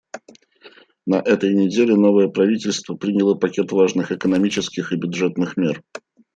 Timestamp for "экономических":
4.11-4.91